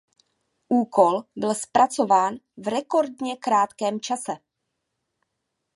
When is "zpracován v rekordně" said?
1.55-3.35